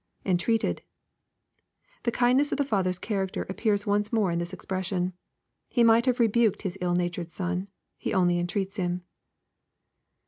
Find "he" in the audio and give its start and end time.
5.69-5.83, 7.99-8.11